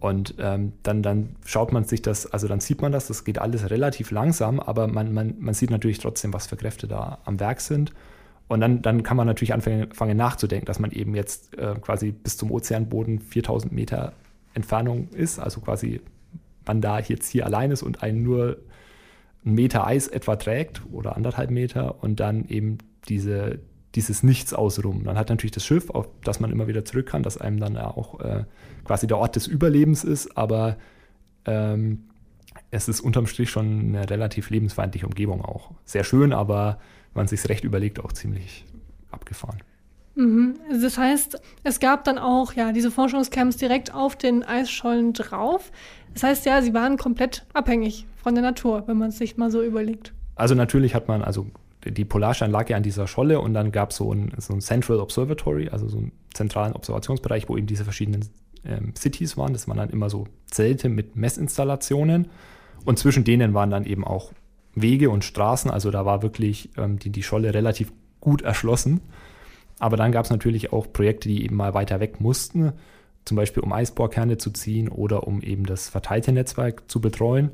[0.00, 3.38] Und ähm, dann, dann schaut man sich das, also dann sieht man das, das geht
[3.38, 7.40] alles relativ langsam, aber man, man, man sieht natürlich trotzdem, was für Kräfte da am
[7.40, 7.92] Werk sind.
[8.46, 12.12] Und dann, dann kann man natürlich anfangen, anfangen nachzudenken, dass man eben jetzt äh, quasi
[12.12, 14.12] bis zum Ozeanboden 4000 Meter
[14.54, 16.00] Entfernung ist, also quasi
[16.68, 18.58] man da jetzt hier allein ist und einen nur
[19.44, 22.78] einen Meter Eis etwa trägt oder anderthalb Meter und dann eben
[23.08, 23.58] diese,
[23.94, 25.04] dieses Nichts außenrum.
[25.04, 27.76] Dann hat natürlich das Schiff, auf das man immer wieder zurück kann, das einem dann
[27.76, 28.44] auch äh,
[28.84, 30.76] quasi der Ort des Überlebens ist, aber
[31.44, 32.04] ähm,
[32.70, 35.70] es ist unterm Strich schon eine relativ lebensfeindliche Umgebung auch.
[35.84, 36.78] Sehr schön, aber
[37.14, 38.64] wenn man sich recht überlegt, auch ziemlich
[39.10, 39.58] abgefahren.
[40.18, 40.56] Mhm.
[40.82, 45.70] Das heißt, es gab dann auch ja diese Forschungscamps direkt auf den Eisschollen drauf.
[46.12, 49.52] Das heißt ja, sie waren komplett abhängig von der Natur, wenn man es sich mal
[49.52, 50.12] so überlegt.
[50.34, 51.46] Also natürlich hat man, also
[51.86, 54.98] die Polarstein lag ja an dieser Scholle und dann gab so es so ein Central
[54.98, 58.24] Observatory, also so einen zentralen Observationsbereich, wo eben diese verschiedenen
[58.64, 59.52] ähm, Cities waren.
[59.52, 62.26] Das waren dann immer so Zelte mit Messinstallationen
[62.84, 64.32] und zwischen denen waren dann eben auch
[64.74, 65.70] Wege und Straßen.
[65.70, 69.00] Also da war wirklich ähm, die, die Scholle relativ gut erschlossen.
[69.78, 72.72] Aber dann gab es natürlich auch Projekte, die eben mal weiter weg mussten,
[73.24, 77.50] zum Beispiel um Eisbohrkerne zu ziehen oder um eben das verteilte Netzwerk zu betreuen.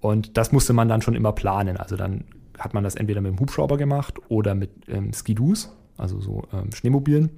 [0.00, 1.76] Und das musste man dann schon immer planen.
[1.76, 2.24] Also dann
[2.58, 6.72] hat man das entweder mit dem Hubschrauber gemacht oder mit ähm, Skidus, also so ähm,
[6.72, 7.30] Schneemobilen.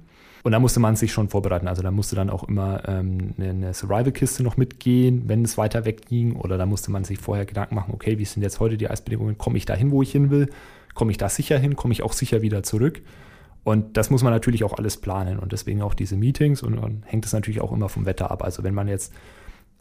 [0.43, 1.67] Und da musste man sich schon vorbereiten.
[1.67, 6.07] Also da musste dann auch immer ähm, eine Survival-Kiste noch mitgehen, wenn es weiter weg
[6.07, 6.35] ging.
[6.35, 9.37] Oder da musste man sich vorher Gedanken machen, okay, wie sind jetzt heute die Eisbedingungen?
[9.37, 10.49] Komme ich da hin, wo ich hin will?
[10.95, 11.75] Komme ich da sicher hin?
[11.75, 13.01] Komme ich auch sicher wieder zurück?
[13.63, 17.03] Und das muss man natürlich auch alles planen und deswegen auch diese Meetings und dann
[17.05, 18.43] hängt es natürlich auch immer vom Wetter ab.
[18.43, 19.13] Also wenn man jetzt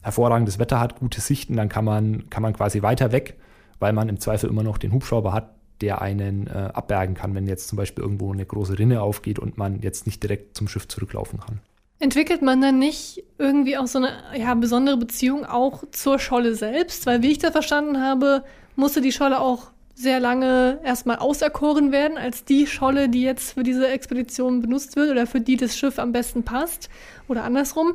[0.02, 3.38] hervorragendes Wetter hat, gute Sichten, dann kann man, kann man quasi weiter weg,
[3.78, 7.46] weil man im Zweifel immer noch den Hubschrauber hat, der einen äh, abbergen kann, wenn
[7.46, 10.86] jetzt zum Beispiel irgendwo eine große Rinne aufgeht und man jetzt nicht direkt zum Schiff
[10.88, 11.60] zurücklaufen kann.
[11.98, 17.06] Entwickelt man dann nicht irgendwie auch so eine ja, besondere Beziehung auch zur Scholle selbst?
[17.06, 18.42] Weil, wie ich da verstanden habe,
[18.76, 23.62] musste die Scholle auch sehr lange erstmal auserkoren werden als die Scholle, die jetzt für
[23.62, 26.88] diese Expedition benutzt wird oder für die das Schiff am besten passt
[27.28, 27.94] oder andersrum.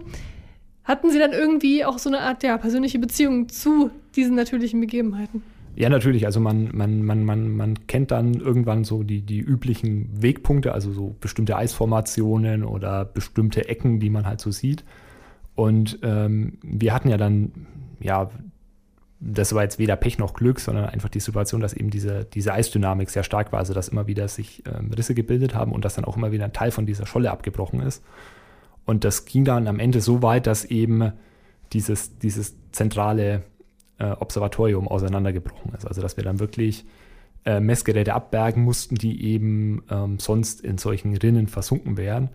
[0.83, 5.41] Hatten Sie dann irgendwie auch so eine Art ja, persönliche Beziehung zu diesen natürlichen Begebenheiten?
[5.75, 6.25] Ja, natürlich.
[6.25, 10.93] Also man, man, man, man, man kennt dann irgendwann so die, die üblichen Wegpunkte, also
[10.93, 14.85] so bestimmte Eisformationen oder bestimmte Ecken, die man halt so sieht.
[15.55, 17.51] Und ähm, wir hatten ja dann
[17.99, 18.29] ja
[19.19, 22.53] das war jetzt weder Pech noch Glück, sondern einfach die Situation, dass eben diese, diese
[22.53, 25.95] Eisdynamik sehr stark war, also dass immer wieder sich ähm, Risse gebildet haben und dass
[25.95, 28.03] dann auch immer wieder ein Teil von dieser Scholle abgebrochen ist.
[28.85, 31.13] Und das ging dann am Ende so weit, dass eben
[31.73, 33.43] dieses, dieses zentrale
[33.97, 35.87] äh, Observatorium auseinandergebrochen ist.
[35.87, 36.85] Also dass wir dann wirklich
[37.45, 42.29] äh, Messgeräte abbergen mussten, die eben ähm, sonst in solchen Rinnen versunken wären.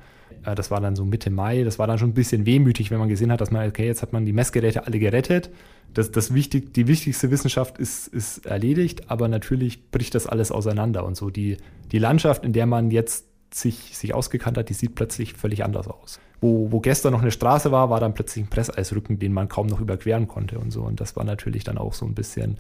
[0.44, 1.62] Äh, das war dann so Mitte Mai.
[1.64, 4.02] Das war dann schon ein bisschen wehmütig, wenn man gesehen hat, dass man, okay, jetzt
[4.02, 5.50] hat man die Messgeräte alle gerettet.
[5.94, 11.04] Das, das wichtig, die wichtigste Wissenschaft ist, ist erledigt, aber natürlich bricht das alles auseinander.
[11.04, 11.56] Und so die,
[11.92, 15.88] die Landschaft, in der man jetzt sich, sich ausgekannt hat, die sieht plötzlich völlig anders
[15.88, 16.20] aus.
[16.40, 19.66] Wo, wo gestern noch eine Straße war, war dann plötzlich ein Presseisrücken, den man kaum
[19.66, 20.82] noch überqueren konnte und so.
[20.82, 22.58] Und das war natürlich dann auch so ein bisschen,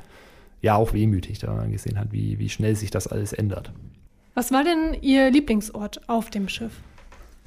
[0.60, 3.72] ja, auch wehmütig, da man gesehen hat, wie, wie schnell sich das alles ändert.
[4.34, 6.72] Was war denn Ihr Lieblingsort auf dem Schiff?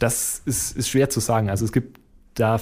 [0.04, 1.50] das ist, ist schwer zu sagen.
[1.50, 2.00] Also es gibt
[2.36, 2.60] da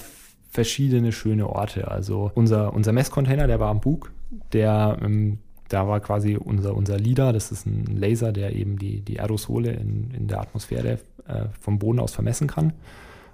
[0.52, 1.90] verschiedene schöne Orte.
[1.90, 4.12] Also unser, unser Messcontainer, der war am Bug,
[4.54, 5.40] der ähm,
[5.72, 9.72] da war quasi unser, unser Leader, das ist ein Laser, der eben die, die Aerosole
[9.72, 12.74] in, in der Atmosphäre äh, vom Boden aus vermessen kann.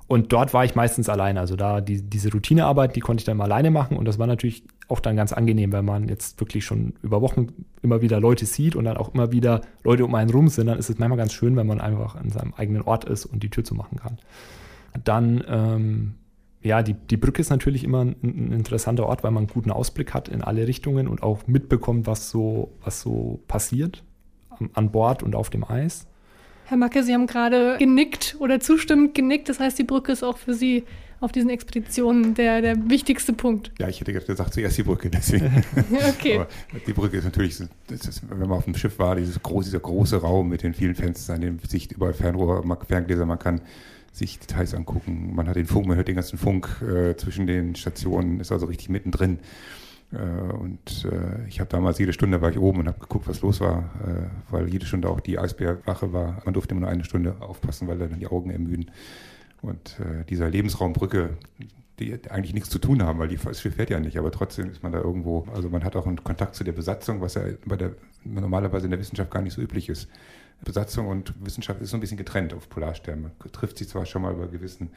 [0.07, 1.39] Und dort war ich meistens alleine.
[1.39, 3.97] Also da die, diese Routinearbeit, die konnte ich dann mal alleine machen.
[3.97, 7.47] Und das war natürlich auch dann ganz angenehm, wenn man jetzt wirklich schon über Wochen
[7.81, 10.67] immer wieder Leute sieht und dann auch immer wieder Leute um einen rum sind.
[10.67, 13.43] Dann ist es manchmal ganz schön, wenn man einfach an seinem eigenen Ort ist und
[13.43, 14.17] die Tür zu machen kann.
[15.03, 16.13] Dann, ähm,
[16.61, 19.71] ja, die, die Brücke ist natürlich immer ein, ein, interessanter Ort, weil man einen guten
[19.71, 24.03] Ausblick hat in alle Richtungen und auch mitbekommt, was so, was so passiert
[24.73, 26.07] an Bord und auf dem Eis.
[26.65, 29.49] Herr Macke, Sie haben gerade genickt oder zustimmend genickt.
[29.49, 30.83] Das heißt, die Brücke ist auch für Sie
[31.19, 33.71] auf diesen Expeditionen der, der wichtigste Punkt.
[33.79, 35.63] Ja, ich hätte gesagt, zuerst die Brücke, deswegen.
[36.09, 36.35] okay.
[36.35, 36.47] Aber
[36.85, 40.17] die Brücke ist natürlich, ist, wenn man auf dem Schiff war, dieses groß, dieser große
[40.17, 43.61] Raum mit den vielen Fenstern, den Sicht überall Fernrohr, Ferngläser, man kann
[44.17, 45.35] sich Details angucken.
[45.35, 48.65] Man hat den Funk, man hört den ganzen Funk äh, zwischen den Stationen, ist also
[48.65, 49.39] richtig mittendrin.
[50.11, 50.17] Äh,
[50.53, 53.59] und äh, ich habe damals jede Stunde war ich oben und habe geguckt, was los
[53.59, 56.41] war, äh, weil jede Stunde auch die Eisbärwache war.
[56.45, 58.91] Man durfte immer nur eine Stunde aufpassen, weil dann die Augen ermüden.
[59.61, 59.97] Und
[60.29, 61.31] dieser Lebensraumbrücke,
[61.99, 64.69] die eigentlich nichts zu tun haben, weil die, das Schiff fährt ja nicht, aber trotzdem
[64.69, 67.41] ist man da irgendwo, also man hat auch einen Kontakt zu der Besatzung, was ja
[67.65, 70.07] bei der, normalerweise in der Wissenschaft gar nicht so üblich ist.
[70.63, 73.21] Besatzung und Wissenschaft ist so ein bisschen getrennt auf Polarstern.
[73.21, 74.89] Man trifft sich zwar schon mal über gewissen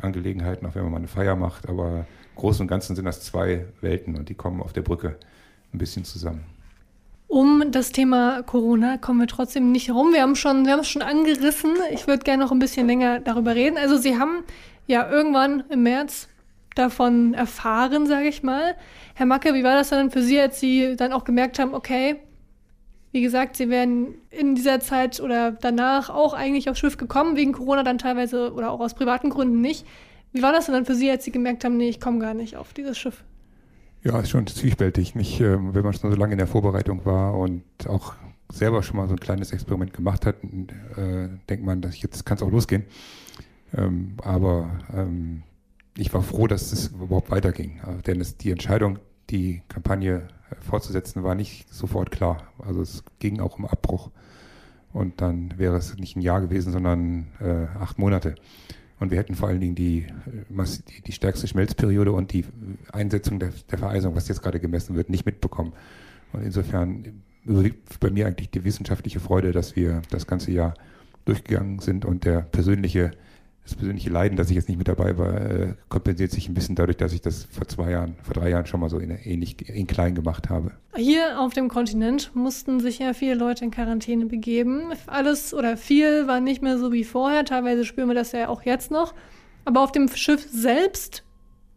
[0.00, 3.22] Angelegenheiten, auch wenn man mal eine Feier macht, aber im Großen und Ganzen sind das
[3.22, 5.16] zwei Welten und die kommen auf der Brücke
[5.72, 6.44] ein bisschen zusammen.
[7.26, 10.12] Um das Thema Corona kommen wir trotzdem nicht herum.
[10.12, 11.74] Wir haben schon, wir haben es schon angerissen.
[11.92, 13.76] Ich würde gerne noch ein bisschen länger darüber reden.
[13.76, 14.44] Also Sie haben
[14.86, 16.28] ja irgendwann im März
[16.74, 18.76] davon erfahren, sage ich mal.
[19.14, 22.16] Herr Macke, wie war das dann für Sie, als Sie dann auch gemerkt haben, okay,
[23.12, 27.52] wie gesagt, sie wären in dieser Zeit oder danach auch eigentlich aufs Schiff gekommen, wegen
[27.52, 29.86] Corona dann teilweise oder auch aus privaten Gründen nicht.
[30.32, 32.34] Wie war das denn dann für Sie, als Sie gemerkt haben, nee, ich komme gar
[32.34, 33.24] nicht auf dieses Schiff?
[34.04, 35.14] Ja, ist schon zwiespältig.
[35.14, 38.14] Nicht, ähm, wenn man schon so lange in der Vorbereitung war und auch
[38.50, 42.24] selber schon mal so ein kleines Experiment gemacht hat, äh, denkt man, dass ich jetzt
[42.24, 42.84] kann es auch losgehen.
[43.74, 45.42] Ähm, aber ähm,
[45.96, 47.80] ich war froh, dass es überhaupt weiterging.
[47.82, 48.98] Also, denn es, die Entscheidung,
[49.30, 50.28] die Kampagne
[50.60, 52.48] fortzusetzen, war nicht sofort klar.
[52.58, 54.10] Also es ging auch um Abbruch.
[54.92, 58.34] Und dann wäre es nicht ein Jahr gewesen, sondern äh, acht Monate.
[59.00, 62.44] Und wir hätten vor allen Dingen die, äh, die, die stärkste Schmelzperiode und die
[62.92, 65.72] Einsetzung der, der Vereisung, was jetzt gerade gemessen wird, nicht mitbekommen.
[66.32, 70.74] Und insofern überwiegt bei mir eigentlich die wissenschaftliche Freude, dass wir das ganze Jahr
[71.24, 73.12] durchgegangen sind und der persönliche
[73.68, 76.74] das persönliche Leiden, dass ich jetzt nicht mit dabei war, äh, kompensiert sich ein bisschen
[76.74, 79.68] dadurch, dass ich das vor zwei Jahren, vor drei Jahren schon mal so in, ähnlich
[79.68, 80.72] in klein gemacht habe.
[80.96, 84.92] Hier auf dem Kontinent mussten sich ja viele Leute in Quarantäne begeben.
[85.06, 87.44] Alles oder viel war nicht mehr so wie vorher.
[87.44, 89.14] Teilweise spüren wir das ja auch jetzt noch.
[89.66, 91.24] Aber auf dem Schiff selbst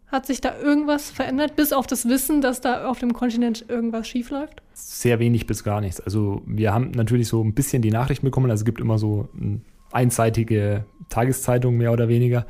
[0.08, 4.08] hat sich da irgendwas verändert, bis auf das Wissen, dass da auf dem Kontinent irgendwas
[4.08, 4.62] schiefläuft?
[4.74, 6.00] Sehr wenig bis gar nichts.
[6.02, 8.50] Also wir haben natürlich so ein bisschen die Nachrichten bekommen.
[8.50, 12.46] Also es gibt immer so ein einseitige Tageszeitung mehr oder weniger,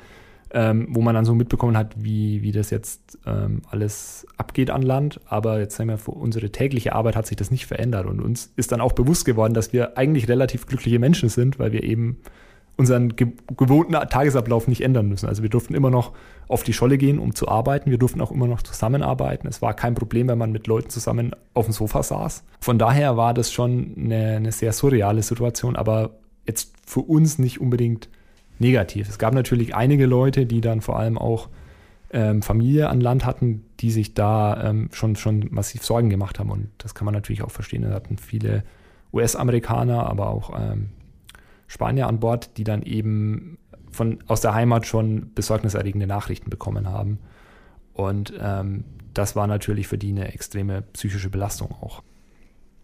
[0.54, 4.82] ähm, wo man dann so mitbekommen hat, wie, wie das jetzt ähm, alles abgeht an
[4.82, 5.20] Land.
[5.26, 8.06] Aber jetzt sagen wir, für unsere tägliche Arbeit hat sich das nicht verändert.
[8.06, 11.72] Und uns ist dann auch bewusst geworden, dass wir eigentlich relativ glückliche Menschen sind, weil
[11.72, 12.18] wir eben
[12.78, 15.28] unseren ge gewohnten Tagesablauf nicht ändern müssen.
[15.28, 16.14] Also wir durften immer noch
[16.48, 17.92] auf die Scholle gehen, um zu arbeiten.
[17.92, 19.48] Wir durften auch immer noch zusammenarbeiten.
[19.48, 22.44] Es war kein Problem, wenn man mit Leuten zusammen auf dem Sofa saß.
[22.60, 26.12] Von daher war das schon eine, eine sehr surreale Situation, aber
[26.46, 28.10] jetzt für uns nicht unbedingt
[28.60, 29.10] negativ.
[29.10, 31.50] Es gab natürlich einige Leute, die dann vor allem auch
[32.12, 36.52] ähm, Familie an Land hatten, die sich da ähm, schon, schon massiv Sorgen gemacht haben.
[36.52, 37.84] Und das kann man natürlich auch verstehen.
[37.84, 38.64] Da hatten viele
[39.14, 40.90] US-Amerikaner, aber auch ähm,
[41.68, 43.58] Spanier an Bord, die dann eben
[43.92, 47.20] von, aus der Heimat schon besorgniserregende Nachrichten bekommen haben.
[47.94, 52.04] Und ähm, das war natürlich für die eine extreme psychische Belastung auch.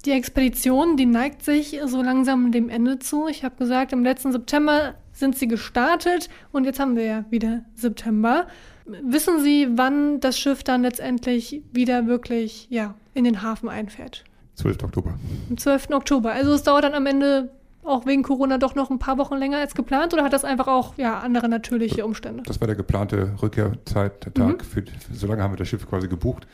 [0.07, 3.27] Die Expedition, die neigt sich so langsam dem Ende zu.
[3.27, 7.65] Ich habe gesagt, im letzten September sind sie gestartet und jetzt haben wir ja wieder
[7.73, 8.47] September.
[8.85, 14.23] Wissen Sie, wann das Schiff dann letztendlich wieder wirklich ja, in den Hafen einfährt?
[14.55, 14.81] 12.
[14.83, 15.19] Oktober.
[15.49, 15.89] Am 12.
[15.89, 16.31] Oktober.
[16.31, 17.51] Also es dauert dann am Ende
[17.83, 20.69] auch wegen Corona doch noch ein paar Wochen länger als geplant oder hat das einfach
[20.69, 22.43] auch ja, andere natürliche Umstände?
[22.45, 24.57] Das war der geplante Rückkehrzeit, mhm.
[24.61, 26.47] Für, so lange haben wir das Schiff quasi gebucht.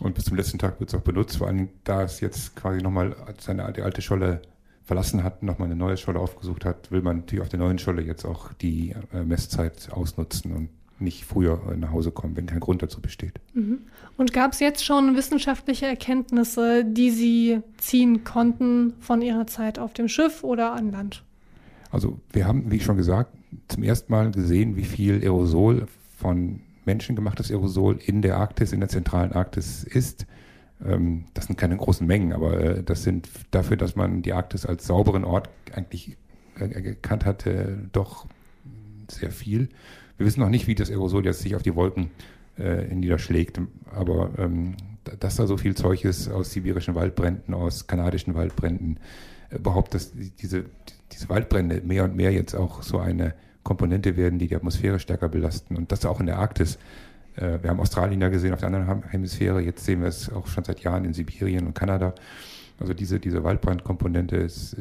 [0.00, 2.82] Und bis zum letzten Tag wird es auch benutzt, vor allem da es jetzt quasi
[2.82, 4.42] nochmal seine die alte Scholle
[4.84, 8.02] verlassen hat, nochmal eine neue Scholle aufgesucht hat, will man natürlich auf der neuen Scholle
[8.02, 12.82] jetzt auch die äh, Messzeit ausnutzen und nicht früher nach Hause kommen, wenn kein Grund
[12.82, 13.40] dazu besteht.
[13.54, 13.78] Mhm.
[14.16, 19.92] Und gab es jetzt schon wissenschaftliche Erkenntnisse, die Sie ziehen konnten von Ihrer Zeit auf
[19.92, 21.24] dem Schiff oder an Land?
[21.90, 23.36] Also wir haben, wie schon gesagt,
[23.68, 25.86] zum ersten Mal gesehen, wie viel Aerosol
[26.18, 30.26] von menschengemachtes Aerosol in der Arktis, in der zentralen Arktis ist.
[30.84, 34.66] Ähm, das sind keine großen Mengen, aber äh, das sind dafür, dass man die Arktis
[34.66, 36.16] als sauberen Ort eigentlich
[36.58, 38.26] äh, erkannt hatte, doch
[39.10, 39.68] sehr viel.
[40.16, 42.10] Wir wissen noch nicht, wie das Aerosol jetzt sich auf die Wolken
[42.58, 44.76] äh, niederschlägt, aber ähm,
[45.18, 48.98] dass da so viel Zeug ist aus sibirischen Waldbränden, aus kanadischen Waldbränden,
[49.50, 50.64] überhaupt, dass diese,
[51.12, 55.28] diese Waldbrände mehr und mehr jetzt auch so eine Komponente werden, die die Atmosphäre stärker
[55.28, 56.78] belasten und das auch in der Arktis.
[57.36, 60.46] Äh, wir haben Australien ja gesehen auf der anderen Hemisphäre, jetzt sehen wir es auch
[60.46, 62.14] schon seit Jahren in Sibirien und Kanada.
[62.80, 64.78] Also diese, diese Waldbrandkomponente ist äh,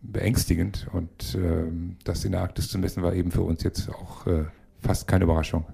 [0.00, 1.64] beängstigend und äh,
[2.04, 4.44] das in der Arktis zu messen war eben für uns jetzt auch äh,
[4.80, 5.64] fast keine Überraschung.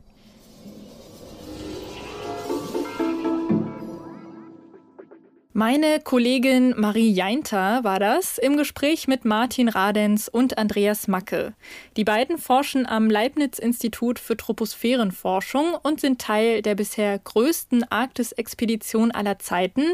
[5.57, 11.55] Meine Kollegin Marie Jeinter war das im Gespräch mit Martin Radenz und Andreas Macke.
[11.97, 19.39] Die beiden forschen am Leibniz-Institut für Troposphärenforschung und sind Teil der bisher größten Arktis-Expedition aller
[19.39, 19.85] Zeiten,